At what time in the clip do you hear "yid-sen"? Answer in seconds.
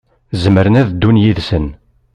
1.23-1.65